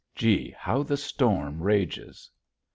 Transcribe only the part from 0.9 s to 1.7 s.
storm